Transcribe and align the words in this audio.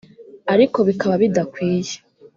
ariko 0.53 0.77
bikaba 0.87 1.15
bidakwiye 1.21 1.95